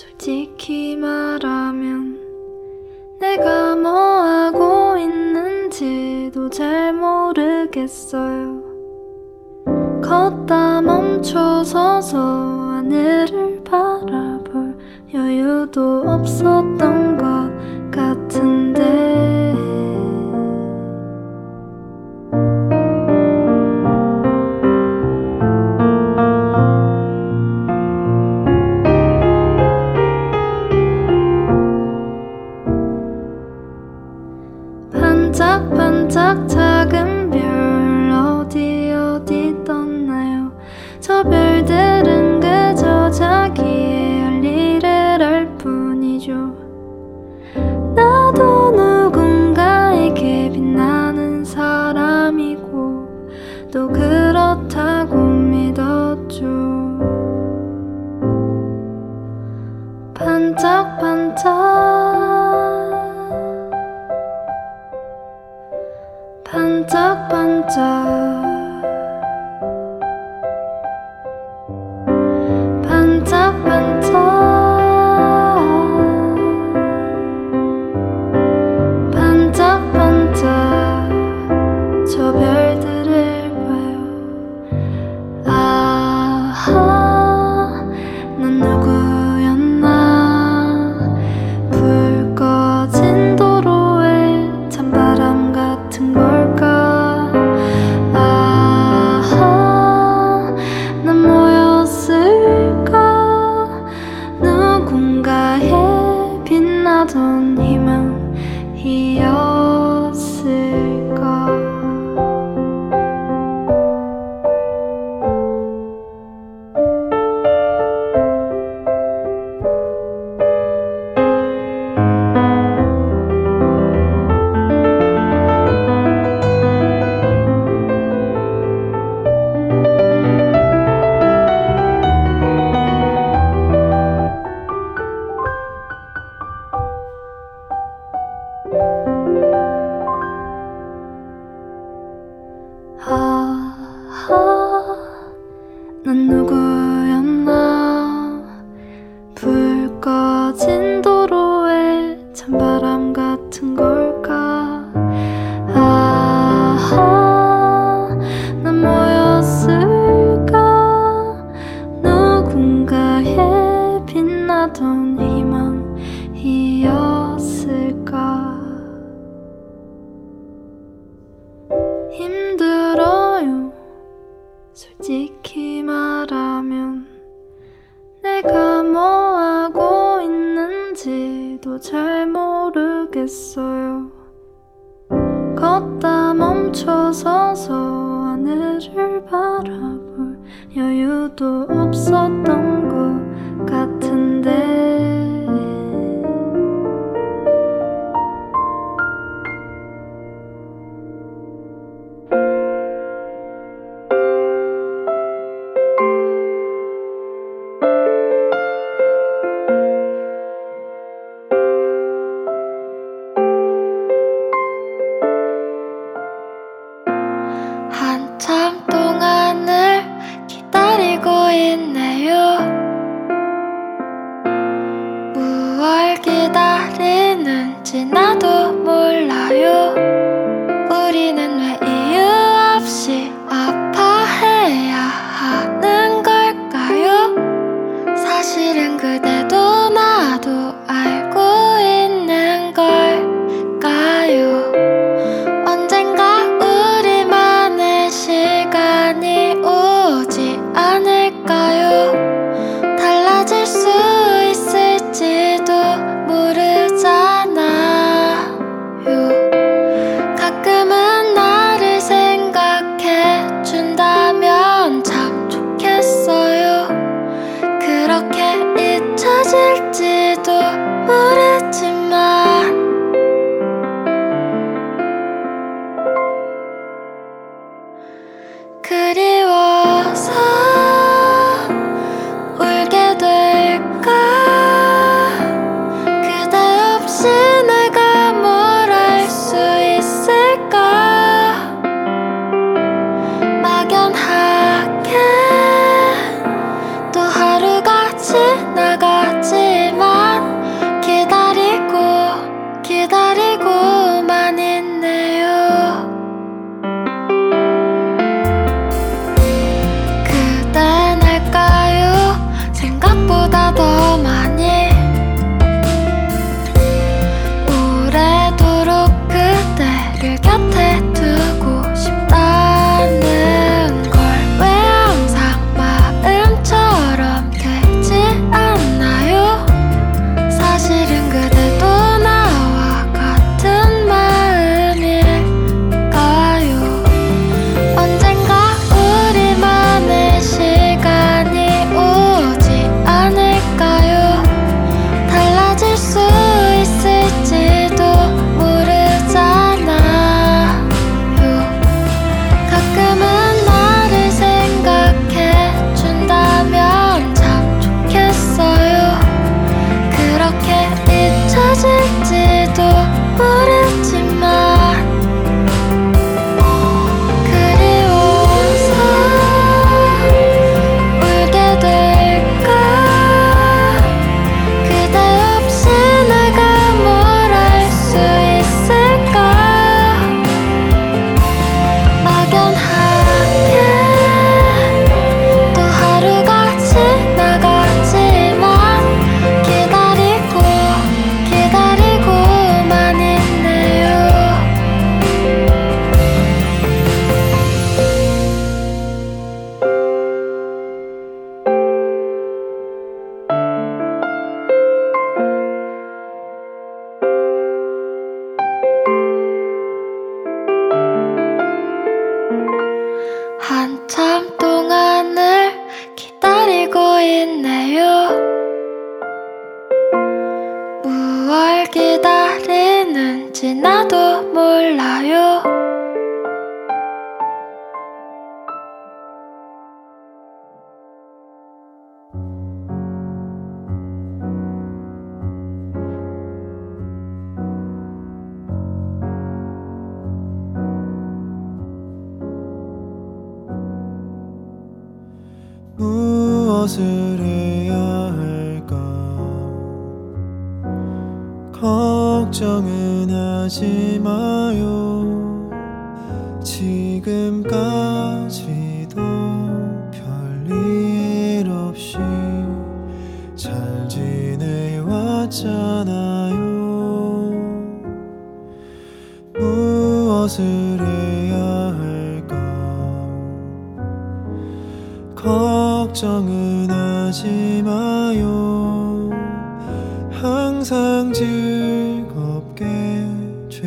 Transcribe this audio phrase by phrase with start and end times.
[0.00, 2.18] 솔직히 말하면
[3.20, 8.62] 내가 뭐 하고 있는지도 잘 모르겠어요.
[10.02, 14.78] 걷다 멈춰서서 하늘을 바라볼
[15.12, 17.29] 여유도 없었던 것.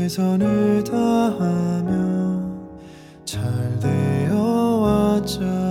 [0.03, 2.41] 최선을 다하며
[3.24, 5.62] 잘 되어 왔자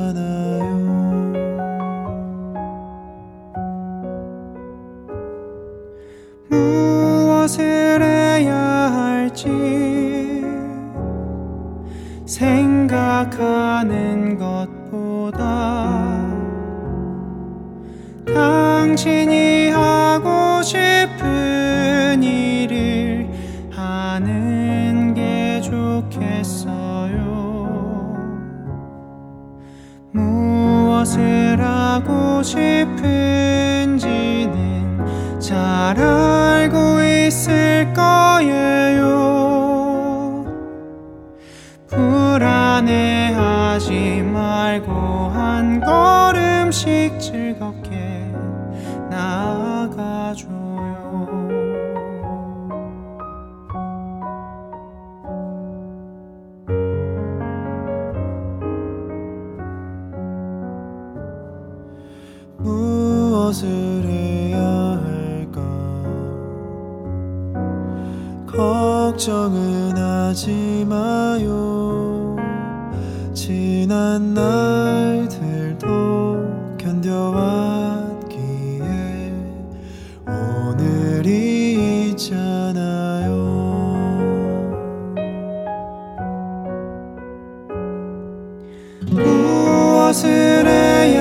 [90.13, 91.12] 것은 에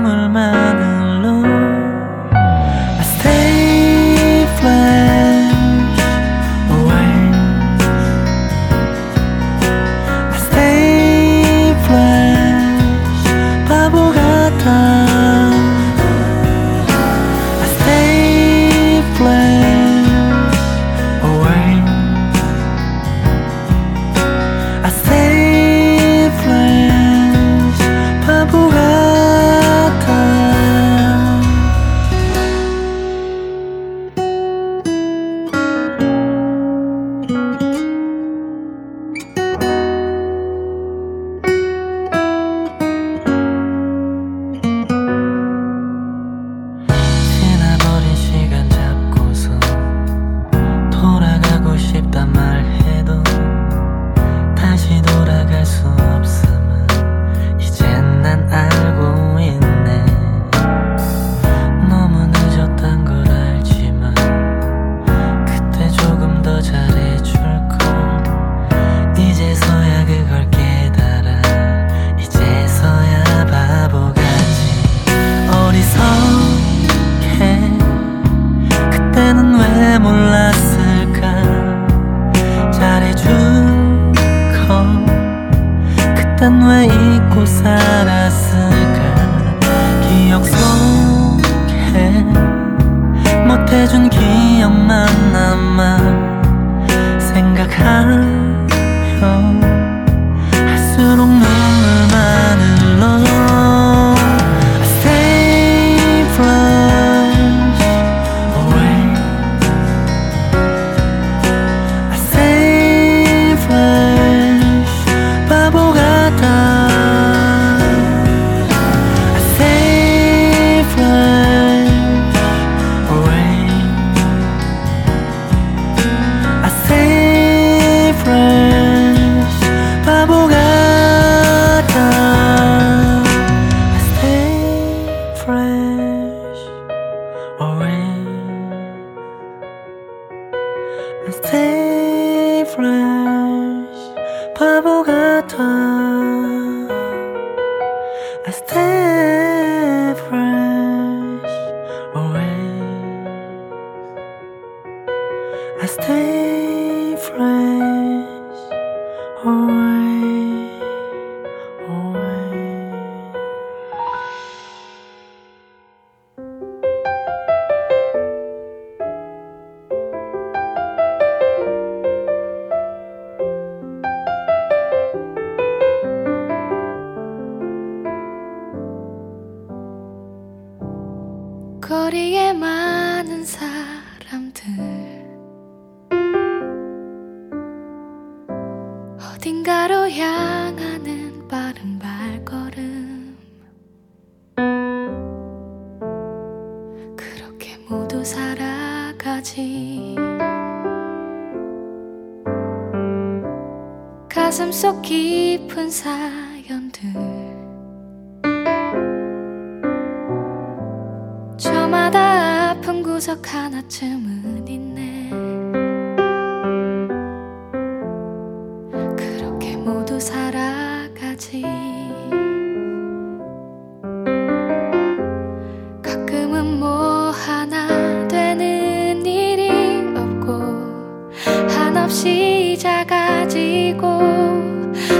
[232.12, 234.20] 없이 작아지고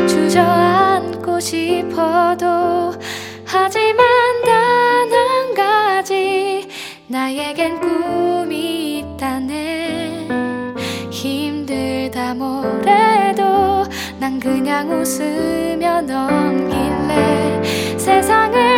[0.07, 2.93] 주저앉고 싶어도
[3.47, 4.05] 하지만
[4.45, 6.69] 단 한 가지
[7.07, 10.29] 나에겐 꿈이 있다네.
[11.11, 13.85] 힘들다 뭐래도
[14.21, 17.63] 난 그냥 웃으며 넘길래
[17.97, 18.72] 세상을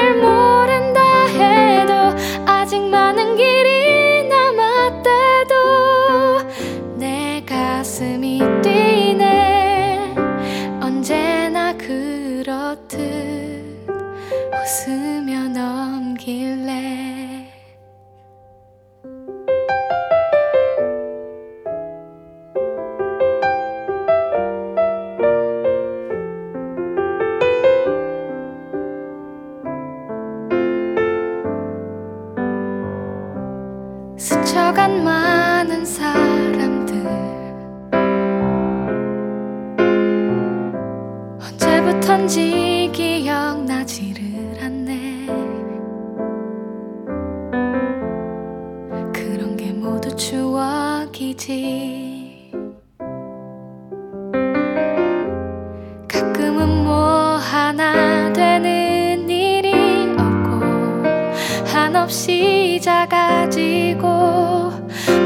[62.04, 64.70] 없이 작아지고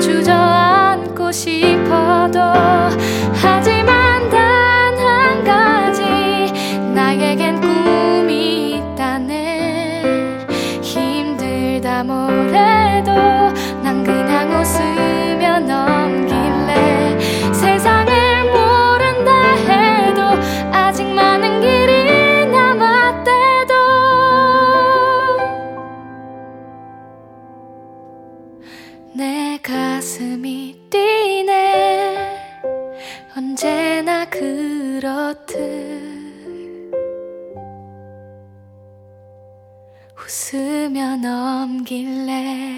[0.01, 2.39] 주저앉고 싶어도
[3.35, 6.03] 하지만 단 한 가지
[6.95, 10.47] 나에겐 꿈이 있다네.
[10.81, 13.13] 힘들다 뭐래도
[13.83, 14.98] 난 그냥 웃을
[41.21, 42.78] 넘길래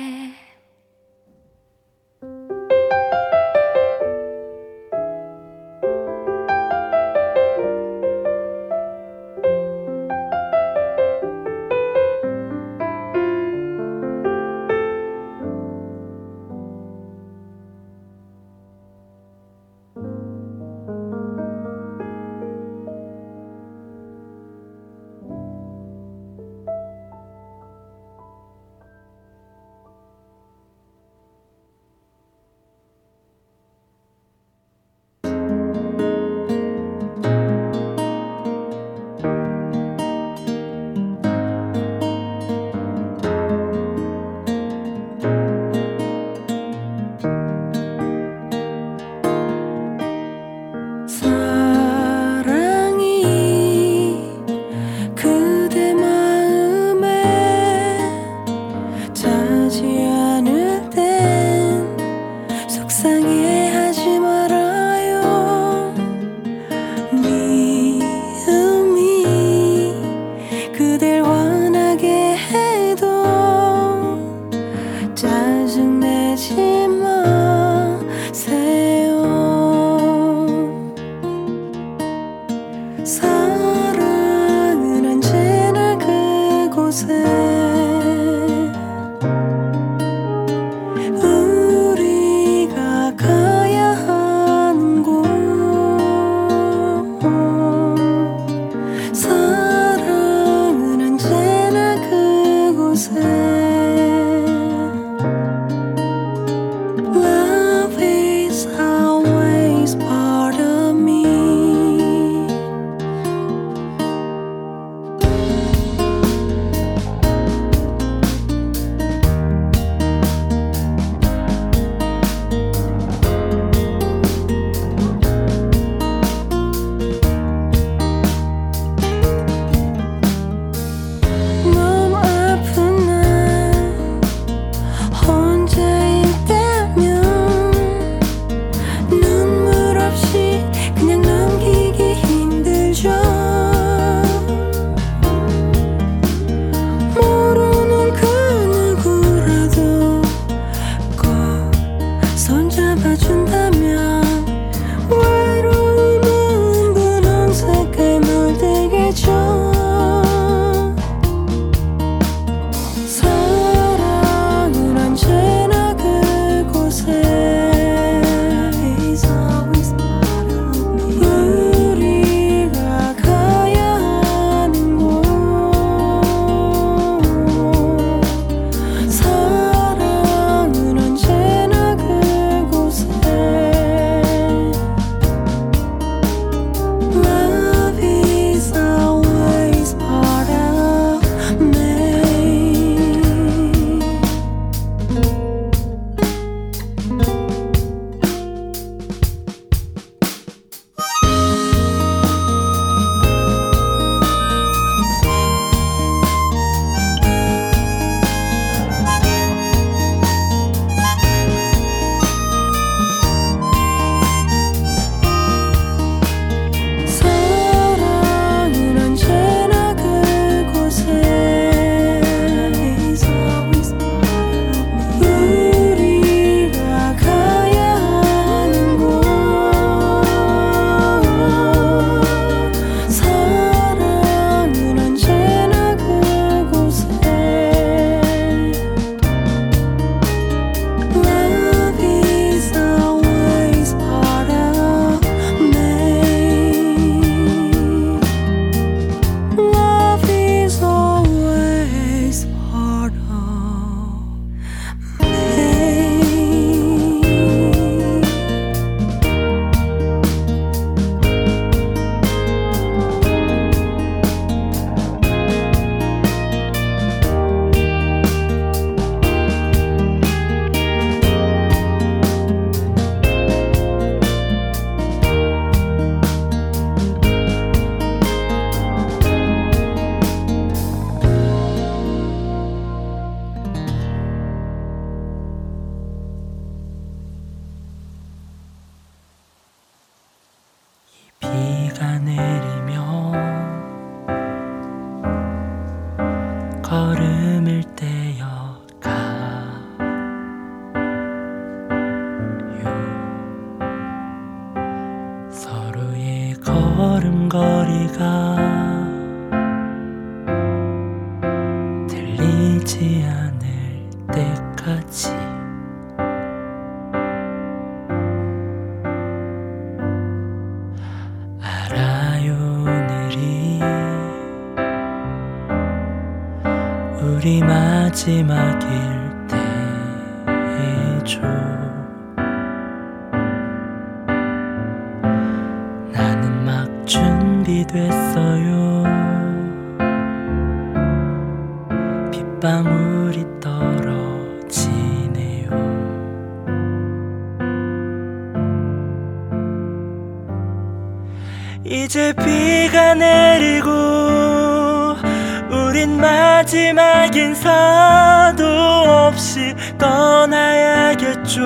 [356.60, 361.64] 마지막 인사도 없이 떠나야겠죠.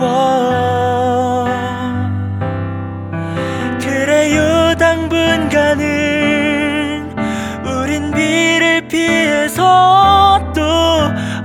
[0.00, 1.46] 와.
[3.80, 5.84] 그래요 당분간은
[7.64, 10.62] 우린 비를 피해서 또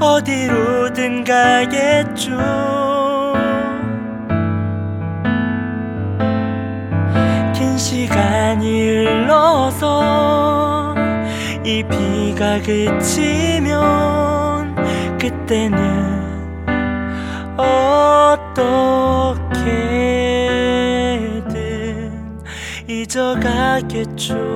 [0.03, 2.84] 어디로든 가겠죠
[12.35, 13.75] 비가 그치면
[15.17, 15.79] 그때는
[17.55, 18.51] 어떻게든
[22.89, 24.54] 잊어가겠죠.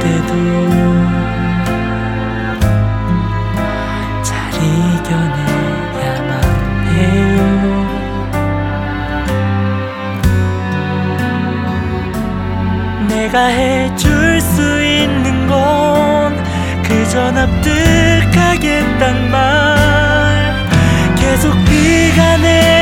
[0.00, 0.32] 때도
[4.22, 6.32] 잘 이겨내야만
[6.94, 7.42] 해요.
[13.08, 16.42] 내가 해줄 수 있는 건
[16.82, 20.66] 그저 납득하겠단 말
[21.16, 22.81] 계속 비가 내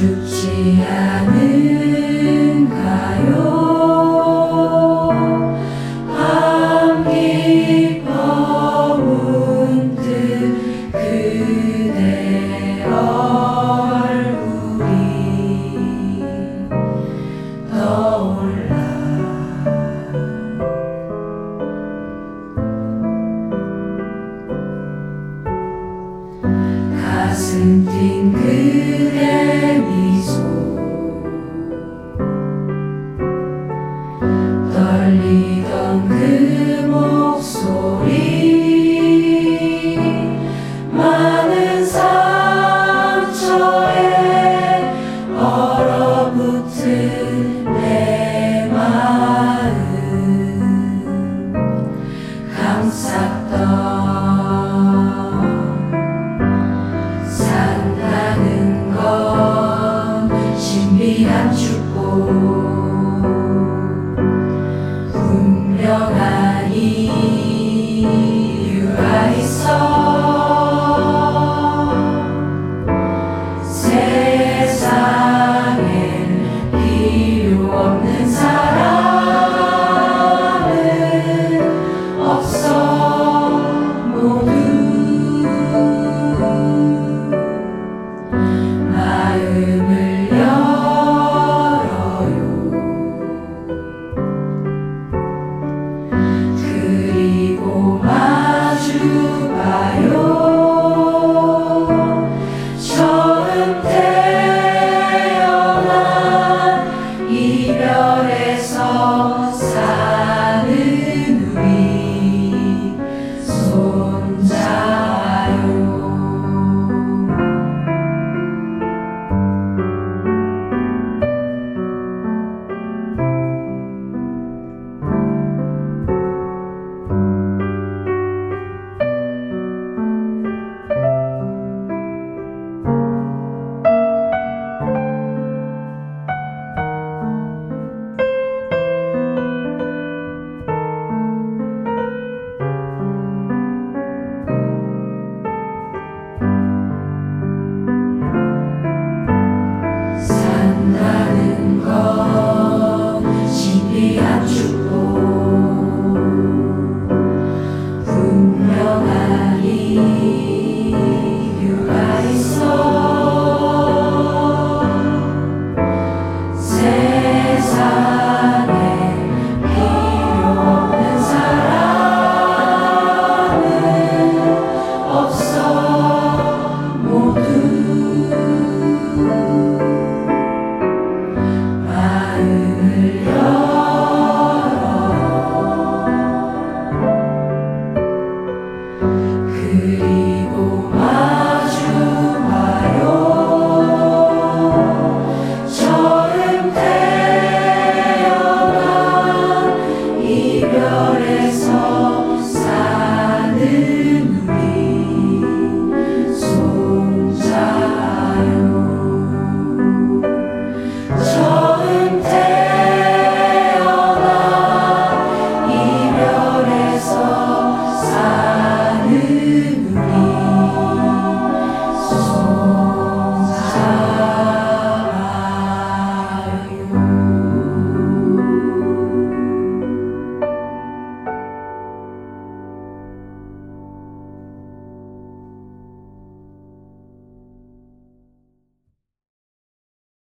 [0.00, 1.59] 죽지 않을